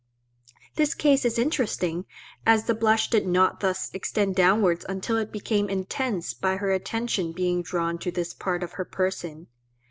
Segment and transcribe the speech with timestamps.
[0.77, 2.05] This case is interesting,
[2.43, 7.33] as the blush did not thus extend downwards until it became intense by her attention
[7.33, 9.45] being drawn to this part of her person.